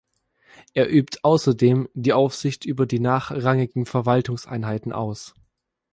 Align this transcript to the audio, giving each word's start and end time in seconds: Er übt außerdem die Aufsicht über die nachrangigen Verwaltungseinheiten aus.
Er 0.73 0.89
übt 0.91 1.19
außerdem 1.23 1.87
die 1.93 2.11
Aufsicht 2.13 2.65
über 2.65 2.87
die 2.87 2.99
nachrangigen 2.99 3.85
Verwaltungseinheiten 3.85 4.93
aus. 4.93 5.35